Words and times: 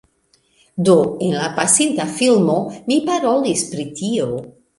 Do 0.87 0.95
en 1.25 1.35
la 1.41 1.49
pasinta 1.59 2.07
filmo 2.15 2.57
mi 2.89 2.99
parolis 3.11 3.67
pri 3.75 3.87
tio 4.03 4.33